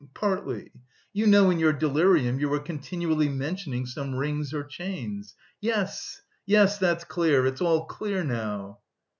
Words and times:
partly... 0.15 0.71
you 1.13 1.27
know 1.27 1.51
in 1.51 1.59
your 1.59 1.71
delirium 1.71 2.39
you 2.39 2.49
were 2.49 2.59
continually 2.59 3.29
mentioning 3.29 3.85
some 3.85 4.15
rings 4.15 4.51
or 4.51 4.63
chains! 4.63 5.35
Yes, 5.59 6.23
yes... 6.43 6.79
that's 6.79 7.03
clear, 7.03 7.45
it's 7.45 7.61
all 7.61 7.85
clear 7.85 8.23
now." 8.23 8.79